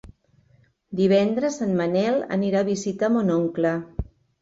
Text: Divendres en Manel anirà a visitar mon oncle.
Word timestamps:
Divendres 1.01 1.59
en 1.67 1.77
Manel 1.83 2.19
anirà 2.41 2.67
a 2.67 2.71
visitar 2.73 3.15
mon 3.19 3.35
oncle. 3.41 3.79